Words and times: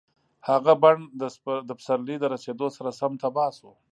هغه 0.49 0.73
بڼ 0.83 0.95
د 1.69 1.71
پسرلي 1.79 2.15
د 2.19 2.23
رسېدو 2.33 2.67
سره 2.77 2.89
سم 2.99 3.11
تباه 3.21 3.49
شو. 3.57 3.71